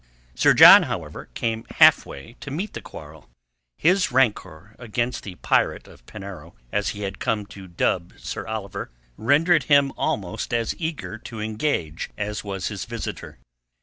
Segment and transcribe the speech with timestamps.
[0.33, 3.29] Sir John, however, came halfway to meet the quarrel.
[3.77, 9.91] His rancour against the Pirate of Penarrow—as he had come to dub Sir Oliver—rendered him
[9.95, 13.37] almost as eager to engage as was his visitor.